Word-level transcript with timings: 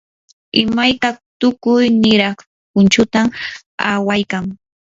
imayka 0.63 1.07
tukuy 1.39 1.85
niraq 2.01 2.37
punchutam 2.71 3.27
awaykan. 3.91 4.45